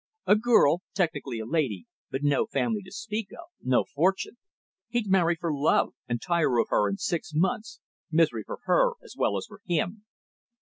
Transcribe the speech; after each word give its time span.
A 0.25 0.35
girl, 0.35 0.81
technically 0.95 1.37
a 1.37 1.45
lady, 1.45 1.85
but 2.09 2.23
no 2.23 2.47
family 2.47 2.81
to 2.85 2.91
speak 2.91 3.27
of, 3.33 3.45
no 3.61 3.83
fortune. 3.83 4.37
He'd 4.89 5.05
marry 5.05 5.35
for 5.35 5.53
love, 5.53 5.93
and 6.09 6.19
tire 6.19 6.57
of 6.57 6.69
her 6.69 6.89
in 6.89 6.97
six 6.97 7.33
months, 7.35 7.81
misery 8.09 8.41
for 8.43 8.61
her 8.63 8.93
as 9.03 9.13
well 9.15 9.37
as 9.37 9.45
for 9.45 9.61
him." 9.63 10.05